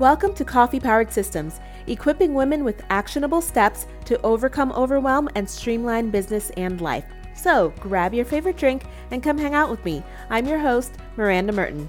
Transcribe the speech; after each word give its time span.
Welcome 0.00 0.34
to 0.34 0.44
Coffee 0.44 0.80
Powered 0.80 1.12
Systems, 1.12 1.60
equipping 1.86 2.34
women 2.34 2.64
with 2.64 2.82
actionable 2.90 3.40
steps 3.40 3.86
to 4.06 4.20
overcome 4.22 4.72
overwhelm 4.72 5.28
and 5.36 5.48
streamline 5.48 6.10
business 6.10 6.50
and 6.56 6.80
life. 6.80 7.04
So 7.36 7.72
grab 7.78 8.12
your 8.12 8.24
favorite 8.24 8.56
drink 8.56 8.86
and 9.12 9.22
come 9.22 9.38
hang 9.38 9.54
out 9.54 9.70
with 9.70 9.84
me. 9.84 10.02
I'm 10.30 10.46
your 10.46 10.58
host, 10.58 10.94
Miranda 11.16 11.52
Merton. 11.52 11.88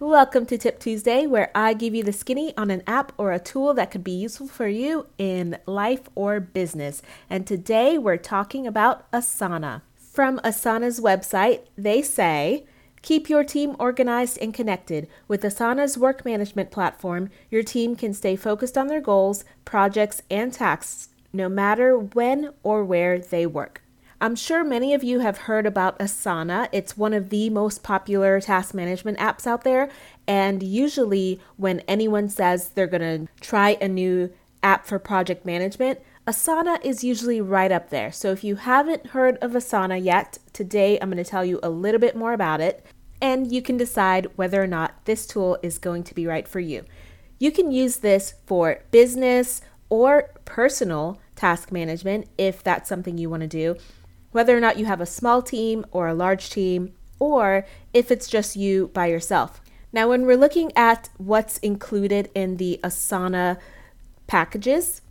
Welcome 0.00 0.44
to 0.46 0.58
Tip 0.58 0.80
Tuesday, 0.80 1.26
where 1.26 1.50
I 1.54 1.72
give 1.72 1.94
you 1.94 2.04
the 2.04 2.12
skinny 2.12 2.54
on 2.58 2.70
an 2.70 2.82
app 2.86 3.12
or 3.16 3.32
a 3.32 3.38
tool 3.38 3.72
that 3.72 3.90
could 3.90 4.04
be 4.04 4.12
useful 4.12 4.48
for 4.48 4.68
you 4.68 5.06
in 5.16 5.56
life 5.64 6.10
or 6.14 6.40
business. 6.40 7.00
And 7.30 7.46
today 7.46 7.96
we're 7.96 8.18
talking 8.18 8.66
about 8.66 9.10
Asana. 9.12 9.80
From 9.96 10.38
Asana's 10.40 11.00
website, 11.00 11.60
they 11.78 12.02
say, 12.02 12.66
Keep 13.02 13.30
your 13.30 13.44
team 13.44 13.76
organized 13.78 14.38
and 14.40 14.52
connected. 14.52 15.08
With 15.26 15.42
Asana's 15.42 15.96
work 15.96 16.24
management 16.24 16.70
platform, 16.70 17.30
your 17.50 17.62
team 17.62 17.96
can 17.96 18.12
stay 18.12 18.36
focused 18.36 18.76
on 18.76 18.88
their 18.88 19.00
goals, 19.00 19.44
projects, 19.64 20.22
and 20.30 20.52
tasks 20.52 21.08
no 21.32 21.48
matter 21.48 21.96
when 21.98 22.52
or 22.62 22.84
where 22.84 23.18
they 23.18 23.46
work. 23.46 23.82
I'm 24.20 24.36
sure 24.36 24.62
many 24.62 24.92
of 24.92 25.02
you 25.02 25.20
have 25.20 25.38
heard 25.38 25.64
about 25.64 25.98
Asana. 25.98 26.68
It's 26.72 26.96
one 26.96 27.14
of 27.14 27.30
the 27.30 27.48
most 27.48 27.82
popular 27.82 28.38
task 28.38 28.74
management 28.74 29.18
apps 29.18 29.46
out 29.46 29.64
there. 29.64 29.88
And 30.26 30.62
usually, 30.62 31.40
when 31.56 31.80
anyone 31.88 32.28
says 32.28 32.70
they're 32.70 32.86
going 32.86 33.26
to 33.26 33.32
try 33.40 33.78
a 33.80 33.88
new 33.88 34.30
app 34.62 34.84
for 34.84 34.98
project 34.98 35.46
management, 35.46 36.00
Asana 36.26 36.84
is 36.84 37.02
usually 37.02 37.40
right 37.40 37.72
up 37.72 37.88
there. 37.88 38.12
So 38.12 38.30
if 38.30 38.44
you 38.44 38.56
haven't 38.56 39.08
heard 39.08 39.38
of 39.38 39.52
Asana 39.52 40.02
yet, 40.02 40.38
today 40.52 40.98
I'm 41.00 41.10
going 41.10 41.22
to 41.22 41.28
tell 41.28 41.44
you 41.44 41.58
a 41.62 41.70
little 41.70 41.98
bit 41.98 42.14
more 42.14 42.34
about 42.34 42.60
it, 42.60 42.84
and 43.20 43.50
you 43.52 43.62
can 43.62 43.76
decide 43.76 44.28
whether 44.36 44.62
or 44.62 44.66
not 44.66 45.04
this 45.04 45.26
tool 45.26 45.58
is 45.62 45.78
going 45.78 46.04
to 46.04 46.14
be 46.14 46.26
right 46.26 46.46
for 46.48 46.60
you. 46.60 46.84
You 47.38 47.50
can 47.50 47.70
use 47.70 47.98
this 47.98 48.34
for 48.46 48.82
business 48.90 49.62
or 49.88 50.30
personal 50.44 51.20
task 51.34 51.72
management 51.72 52.28
if 52.38 52.62
that's 52.62 52.88
something 52.88 53.18
you 53.18 53.30
want 53.30 53.42
to 53.42 53.48
do, 53.48 53.76
whether 54.32 54.56
or 54.56 54.60
not 54.60 54.78
you 54.78 54.84
have 54.84 55.00
a 55.00 55.06
small 55.06 55.42
team 55.42 55.84
or 55.90 56.06
a 56.06 56.14
large 56.14 56.50
team, 56.50 56.92
or 57.18 57.66
if 57.92 58.10
it's 58.10 58.28
just 58.28 58.56
you 58.56 58.88
by 58.88 59.06
yourself. 59.06 59.60
Now, 59.92 60.08
when 60.08 60.24
we're 60.24 60.36
looking 60.36 60.70
at 60.76 61.08
what's 61.16 61.58
included 61.58 62.30
in 62.34 62.58
the 62.58 62.78
Asana 62.84 63.58
packages, 64.26 65.02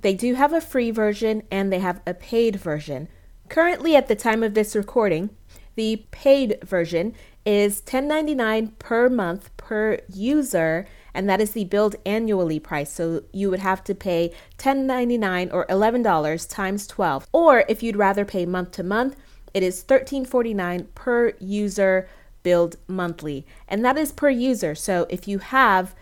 they 0.00 0.14
do 0.14 0.34
have 0.34 0.52
a 0.52 0.60
free 0.60 0.90
version 0.90 1.42
and 1.50 1.72
they 1.72 1.80
have 1.80 2.00
a 2.06 2.14
paid 2.14 2.56
version. 2.56 3.08
Currently, 3.48 3.94
at 3.96 4.08
the 4.08 4.16
time 4.16 4.42
of 4.42 4.54
this 4.54 4.74
recording, 4.74 5.30
the 5.74 6.04
paid 6.10 6.58
version 6.62 7.14
is 7.44 7.80
$10.99 7.82 8.78
per 8.78 9.08
month 9.08 9.54
per 9.56 9.98
user, 10.12 10.86
and 11.12 11.28
that 11.28 11.40
is 11.40 11.52
the 11.52 11.64
billed 11.64 11.96
annually 12.06 12.58
price. 12.58 12.92
So 12.92 13.24
you 13.32 13.50
would 13.50 13.60
have 13.60 13.84
to 13.84 13.94
pay 13.94 14.32
$10.99 14.58 15.52
or 15.52 15.66
$11 15.66 16.48
times 16.48 16.86
12. 16.86 17.28
Or 17.32 17.64
if 17.68 17.82
you'd 17.82 17.96
rather 17.96 18.24
pay 18.24 18.46
month 18.46 18.72
to 18.72 18.82
month, 18.82 19.16
it 19.52 19.62
is 19.62 19.84
$13.49 19.84 20.86
per 20.94 21.32
user 21.38 22.08
billed 22.42 22.76
monthly. 22.88 23.46
And 23.68 23.84
that 23.84 23.96
is 23.96 24.12
per 24.12 24.30
user. 24.30 24.74
So 24.74 25.06
if 25.08 25.28
you 25.28 25.38
have 25.38 25.94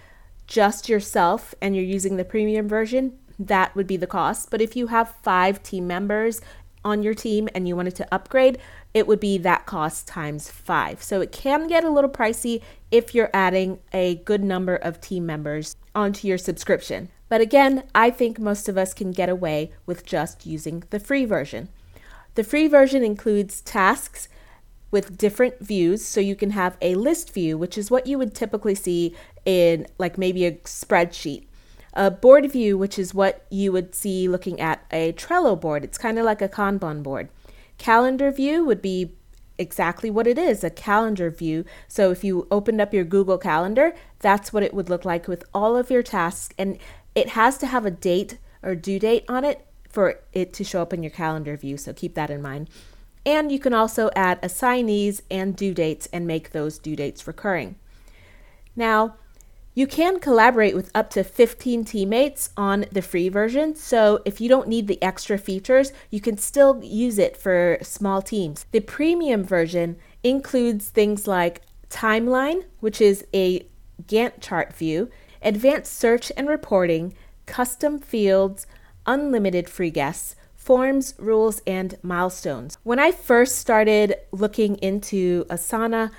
just 0.46 0.88
yourself 0.88 1.54
and 1.60 1.74
you're 1.76 1.84
using 1.84 2.16
the 2.16 2.24
premium 2.24 2.68
version, 2.68 3.18
that 3.38 3.74
would 3.74 3.86
be 3.86 3.96
the 3.96 4.06
cost. 4.06 4.50
But 4.50 4.60
if 4.60 4.76
you 4.76 4.88
have 4.88 5.16
five 5.22 5.62
team 5.62 5.86
members 5.86 6.40
on 6.84 7.02
your 7.02 7.14
team 7.14 7.48
and 7.54 7.68
you 7.68 7.76
wanted 7.76 7.94
to 7.96 8.14
upgrade, 8.14 8.58
it 8.94 9.06
would 9.06 9.20
be 9.20 9.38
that 9.38 9.66
cost 9.66 10.06
times 10.06 10.50
five. 10.50 11.02
So 11.02 11.20
it 11.20 11.32
can 11.32 11.66
get 11.66 11.84
a 11.84 11.90
little 11.90 12.10
pricey 12.10 12.62
if 12.90 13.14
you're 13.14 13.30
adding 13.32 13.78
a 13.92 14.16
good 14.16 14.44
number 14.44 14.76
of 14.76 15.00
team 15.00 15.24
members 15.26 15.76
onto 15.94 16.28
your 16.28 16.38
subscription. 16.38 17.08
But 17.28 17.40
again, 17.40 17.84
I 17.94 18.10
think 18.10 18.38
most 18.38 18.68
of 18.68 18.76
us 18.76 18.92
can 18.92 19.10
get 19.12 19.28
away 19.28 19.72
with 19.86 20.04
just 20.04 20.44
using 20.44 20.84
the 20.90 21.00
free 21.00 21.24
version. 21.24 21.68
The 22.34 22.44
free 22.44 22.68
version 22.68 23.02
includes 23.02 23.62
tasks 23.62 24.28
with 24.90 25.16
different 25.16 25.58
views. 25.60 26.04
So 26.04 26.20
you 26.20 26.36
can 26.36 26.50
have 26.50 26.76
a 26.82 26.94
list 26.94 27.32
view, 27.32 27.56
which 27.56 27.78
is 27.78 27.90
what 27.90 28.06
you 28.06 28.18
would 28.18 28.34
typically 28.34 28.74
see 28.74 29.16
in 29.46 29.86
like 29.98 30.18
maybe 30.18 30.44
a 30.44 30.52
spreadsheet 30.52 31.46
a 31.94 32.10
board 32.10 32.50
view, 32.50 32.78
which 32.78 32.98
is 32.98 33.14
what 33.14 33.44
you 33.50 33.72
would 33.72 33.94
see 33.94 34.28
looking 34.28 34.60
at 34.60 34.84
a 34.90 35.12
Trello 35.12 35.60
board. 35.60 35.84
It's 35.84 35.98
kind 35.98 36.18
of 36.18 36.24
like 36.24 36.40
a 36.40 36.48
Kanban 36.48 37.02
board. 37.02 37.28
Calendar 37.78 38.30
view 38.30 38.64
would 38.64 38.82
be 38.82 39.14
exactly 39.58 40.10
what 40.10 40.26
it 40.26 40.38
is 40.38 40.64
a 40.64 40.70
calendar 40.70 41.30
view. 41.30 41.64
So 41.88 42.10
if 42.10 42.24
you 42.24 42.46
opened 42.50 42.80
up 42.80 42.94
your 42.94 43.04
Google 43.04 43.38
Calendar, 43.38 43.94
that's 44.18 44.52
what 44.52 44.62
it 44.62 44.74
would 44.74 44.88
look 44.88 45.04
like 45.04 45.28
with 45.28 45.44
all 45.54 45.76
of 45.76 45.90
your 45.90 46.02
tasks. 46.02 46.54
And 46.58 46.78
it 47.14 47.30
has 47.30 47.58
to 47.58 47.66
have 47.66 47.86
a 47.86 47.90
date 47.90 48.38
or 48.62 48.74
due 48.74 48.98
date 48.98 49.24
on 49.28 49.44
it 49.44 49.66
for 49.88 50.20
it 50.32 50.52
to 50.54 50.64
show 50.64 50.82
up 50.82 50.92
in 50.92 51.02
your 51.02 51.10
calendar 51.10 51.56
view. 51.56 51.76
So 51.76 51.92
keep 51.92 52.14
that 52.14 52.30
in 52.30 52.42
mind. 52.42 52.68
And 53.24 53.52
you 53.52 53.58
can 53.58 53.72
also 53.72 54.10
add 54.16 54.40
assignees 54.42 55.22
and 55.30 55.54
due 55.54 55.74
dates 55.74 56.08
and 56.12 56.26
make 56.26 56.50
those 56.50 56.78
due 56.78 56.96
dates 56.96 57.26
recurring. 57.26 57.76
Now, 58.74 59.16
you 59.74 59.86
can 59.86 60.20
collaborate 60.20 60.74
with 60.74 60.90
up 60.94 61.08
to 61.10 61.24
15 61.24 61.84
teammates 61.84 62.50
on 62.56 62.84
the 62.92 63.00
free 63.00 63.28
version, 63.28 63.74
so 63.74 64.20
if 64.24 64.40
you 64.40 64.48
don't 64.48 64.68
need 64.68 64.86
the 64.86 65.02
extra 65.02 65.38
features, 65.38 65.92
you 66.10 66.20
can 66.20 66.36
still 66.36 66.80
use 66.82 67.18
it 67.18 67.36
for 67.36 67.78
small 67.80 68.20
teams. 68.20 68.66
The 68.72 68.80
premium 68.80 69.44
version 69.44 69.96
includes 70.22 70.88
things 70.88 71.26
like 71.26 71.62
Timeline, 71.88 72.64
which 72.80 73.00
is 73.00 73.26
a 73.34 73.66
Gantt 74.06 74.40
chart 74.40 74.74
view, 74.74 75.10
advanced 75.40 75.96
search 75.96 76.30
and 76.36 76.48
reporting, 76.48 77.14
custom 77.46 77.98
fields, 77.98 78.66
unlimited 79.06 79.68
free 79.68 79.90
guests, 79.90 80.36
forms, 80.54 81.14
rules, 81.18 81.60
and 81.66 81.96
milestones. 82.02 82.78
When 82.82 82.98
I 82.98 83.10
first 83.10 83.56
started 83.56 84.16
looking 84.30 84.76
into 84.76 85.44
Asana, 85.46 86.10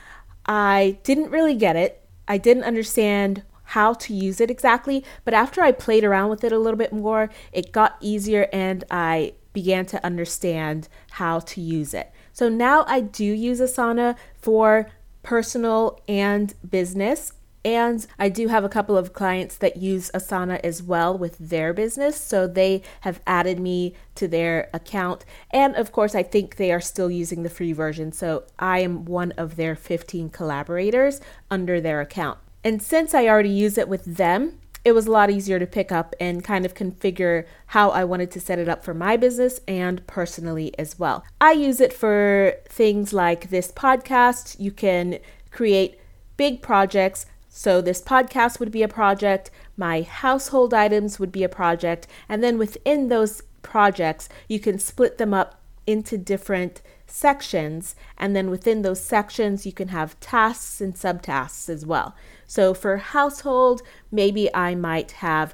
I 0.46 0.98
didn't 1.04 1.32
really 1.32 1.56
get 1.56 1.76
it 1.76 2.03
I 2.28 2.38
didn't 2.38 2.64
understand 2.64 3.44
how 3.68 3.94
to 3.94 4.14
use 4.14 4.42
it 4.42 4.52
exactly, 4.52 5.04
but 5.24 5.34
after 5.34 5.62
I 5.62 5.72
played 5.72 6.04
around 6.04 6.30
with 6.30 6.44
it 6.44 6.52
a 6.52 6.60
little 6.60 6.78
bit 6.78 6.94
more, 6.94 7.30
it 7.52 7.72
got 7.72 7.98
easier 8.02 8.48
and 8.52 8.84
I 8.92 9.34
began 9.54 9.86
to 9.88 10.06
understand 10.06 10.88
how 11.12 11.40
to 11.40 11.62
use 11.62 11.94
it. 11.94 12.12
So 12.34 12.50
now 12.50 12.84
I 12.88 13.02
do 13.02 13.24
use 13.24 13.62
Asana 13.62 14.16
for 14.36 14.90
personal 15.22 16.02
and 16.08 16.54
business. 16.68 17.34
And 17.66 18.06
I 18.20 18.30
do 18.30 18.48
have 18.50 18.64
a 18.64 18.70
couple 18.70 18.98
of 18.98 19.14
clients 19.14 19.56
that 19.58 19.78
use 19.78 20.12
Asana 20.14 20.60
as 20.64 20.84
well 20.84 21.18
with 21.18 21.38
their 21.38 21.74
business. 21.74 22.20
So 22.20 22.48
they 22.48 22.82
have 23.02 23.22
added 23.26 23.60
me 23.60 23.96
to 24.16 24.28
their 24.28 24.70
account. 24.74 25.24
And 25.52 25.76
of 25.76 25.92
course, 25.92 26.14
I 26.14 26.24
think 26.24 26.58
they 26.58 26.72
are 26.72 26.82
still 26.82 27.10
using 27.10 27.44
the 27.44 27.50
free 27.50 27.74
version. 27.74 28.12
So 28.12 28.44
I 28.60 28.80
am 28.80 29.06
one 29.06 29.32
of 29.34 29.56
their 29.56 29.76
15 29.76 30.30
collaborators 30.30 31.22
under 31.50 31.80
their 31.80 32.02
account. 32.02 32.40
And 32.64 32.82
since 32.82 33.14
I 33.14 33.28
already 33.28 33.50
use 33.50 33.78
it 33.78 33.88
with 33.88 34.04
them, 34.06 34.60
it 34.86 34.92
was 34.92 35.08
a 35.08 35.12
lot 35.12 35.30
easier 35.30 35.60
to 35.60 35.68
pick 35.68 35.92
up 35.92 36.14
and 36.20 36.44
kind 36.44 36.66
of 36.66 36.74
configure 36.74 37.46
how 37.68 37.92
I 37.92 38.04
wanted 38.04 38.32
to 38.32 38.42
set 38.42 38.60
it 38.60 38.68
up 38.68 38.84
for 38.84 38.94
my 38.94 39.16
business 39.16 39.62
and 39.66 40.06
personally 40.08 40.78
as 40.78 41.00
well. 41.00 41.24
I 41.40 41.54
use 41.54 41.80
it 41.80 41.94
for 41.94 42.54
things 42.68 43.14
like 43.14 43.50
this 43.50 43.72
podcast. 43.72 44.60
You 44.60 44.72
can 44.72 45.20
create 45.52 46.00
big 46.36 46.62
projects 46.62 47.26
so, 47.56 47.82
this 47.82 48.02
podcast 48.02 48.60
would 48.60 48.72
be 48.72 48.82
a 48.82 48.88
project, 48.88 49.52
my 49.78 50.02
household 50.02 50.74
items 50.74 51.20
would 51.20 51.32
be 51.32 51.44
a 51.44 51.50
project, 51.50 52.08
and 52.28 52.44
then 52.44 52.58
within 52.58 53.10
those 53.10 53.44
projects, 53.62 54.28
you 54.48 54.60
can 54.60 54.80
split 54.80 55.20
them 55.20 55.36
up 55.36 55.62
into 55.86 56.18
different 56.18 56.82
sections, 57.06 57.96
and 58.18 58.36
then 58.36 58.50
within 58.50 58.82
those 58.82 59.02
sections, 59.02 59.68
you 59.68 59.72
can 59.72 59.90
have 59.90 60.20
tasks 60.20 60.82
and 60.82 60.96
subtasks 60.96 61.70
as 61.70 61.86
well. 61.86 62.16
So, 62.48 62.74
for 62.74 62.98
household, 62.98 63.84
maybe 64.12 64.50
I 64.56 64.74
might 64.74 65.12
have 65.12 65.54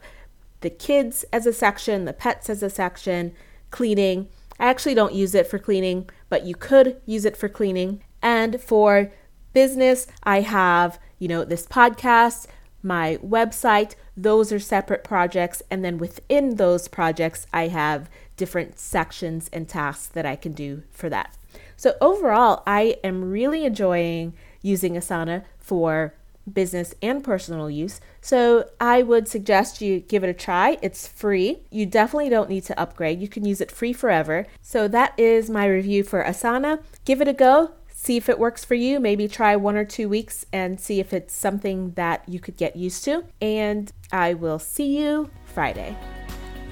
the 0.62 0.70
kids 0.70 1.26
as 1.34 1.46
a 1.46 1.52
section, 1.52 2.06
the 2.06 2.14
pets 2.14 2.50
as 2.50 2.64
a 2.64 2.70
section, 2.70 3.34
cleaning. 3.72 4.30
I 4.58 4.68
actually 4.68 4.96
don't 4.96 5.14
use 5.14 5.36
it 5.36 5.48
for 5.48 5.60
cleaning, 5.60 6.10
but 6.30 6.46
you 6.46 6.56
could 6.56 7.02
use 7.06 7.26
it 7.26 7.36
for 7.36 7.50
cleaning. 7.50 8.02
And 8.22 8.62
for 8.62 9.12
business, 9.54 10.08
I 10.24 10.42
have 10.42 11.00
you 11.20 11.28
know, 11.28 11.44
this 11.44 11.68
podcast, 11.68 12.48
my 12.82 13.20
website, 13.24 13.96
those 14.16 14.52
are 14.52 14.60
separate 14.60 15.04
projects. 15.04 15.62
And 15.70 15.84
then 15.86 15.98
within 15.98 16.56
those 16.56 16.88
projects, 16.88 17.46
I 17.54 17.68
have 17.68 18.10
different 18.38 18.80
sections 18.80 19.50
and 19.52 19.68
tasks 19.68 20.08
that 20.08 20.26
I 20.26 20.38
can 20.38 20.54
do 20.54 20.84
for 20.92 21.10
that. 21.10 21.36
So 21.76 21.96
overall, 22.02 22.64
I 22.66 22.98
am 23.04 23.30
really 23.30 23.66
enjoying 23.66 24.34
using 24.62 24.94
Asana 24.94 25.44
for 25.58 26.14
business 26.52 26.96
and 27.02 27.24
personal 27.24 27.70
use. 27.70 28.02
So 28.22 28.70
I 28.80 29.04
would 29.04 29.28
suggest 29.28 29.82
you 29.82 30.00
give 30.00 30.24
it 30.24 30.30
a 30.30 30.34
try. 30.34 30.78
It's 30.82 31.08
free. 31.08 31.60
You 31.70 31.86
definitely 31.86 32.30
don't 32.30 32.50
need 32.50 32.64
to 32.66 32.80
upgrade. 32.80 33.22
You 33.22 33.28
can 33.28 33.46
use 33.46 33.62
it 33.62 33.72
free 33.72 33.94
forever. 33.94 34.48
So 34.62 34.88
that 34.88 35.14
is 35.18 35.50
my 35.50 35.68
review 35.68 36.04
for 36.04 36.24
Asana. 36.24 36.82
Give 37.06 37.22
it 37.22 37.28
a 37.28 37.34
go 37.34 37.72
See 38.02 38.16
if 38.16 38.30
it 38.30 38.40
works 38.40 38.64
for 38.64 38.76
you. 38.76 38.98
Maybe 38.98 39.28
try 39.28 39.58
one 39.58 39.76
or 39.76 39.84
two 39.84 40.08
weeks 40.08 40.46
and 40.54 40.80
see 40.80 41.02
if 41.02 41.12
it's 41.12 41.36
something 41.36 41.92
that 41.92 42.24
you 42.30 42.40
could 42.40 42.56
get 42.56 42.78
used 42.78 43.04
to. 43.04 43.26
And 43.42 43.92
I 44.10 44.36
will 44.36 44.58
see 44.58 44.98
you 44.98 45.30
Friday. 45.44 45.98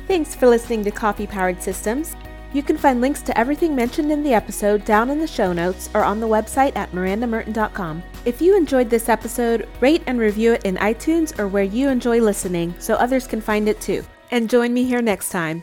Thanks 0.07 0.33
for 0.33 0.47
listening 0.47 0.85
to 0.85 0.89
Coffee 0.89 1.27
Powered 1.27 1.62
Systems. 1.62 2.15
You 2.53 2.63
can 2.63 2.77
find 2.77 3.01
links 3.01 3.21
to 3.24 3.38
everything 3.38 3.75
mentioned 3.75 4.09
in 4.09 4.24
the 4.24 4.33
episode 4.33 4.85
down 4.85 5.09
in 5.09 5.19
the 5.19 5.27
show 5.27 5.51
notes 5.51 5.89
or 5.94 6.06
on 6.06 6.21
the 6.21 6.27
website 6.29 6.77
at 6.77 6.94
mirandamerton.com. 6.94 8.03
If 8.23 8.41
you 8.41 8.56
enjoyed 8.56 8.89
this 8.89 9.09
episode, 9.09 9.68
rate 9.81 10.03
and 10.07 10.18
review 10.18 10.53
it 10.53 10.63
in 10.63 10.77
iTunes 10.77 11.38
or 11.38 11.50
where 11.50 11.65
you 11.65 11.89
enjoy 11.89 12.21
listening 12.21 12.73
so 12.80 12.95
others 12.95 13.27
can 13.27 13.41
find 13.41 13.68
it 13.68 13.81
too. 13.81 14.01
And 14.31 14.50
join 14.50 14.73
me 14.73 14.85
here 14.85 15.01
next 15.01 15.30
time. 15.30 15.62